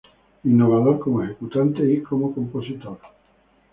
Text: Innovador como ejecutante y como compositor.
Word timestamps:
Innovador 0.45 0.97
como 0.99 1.21
ejecutante 1.21 1.83
y 1.87 2.01
como 2.01 2.33
compositor. 2.33 2.97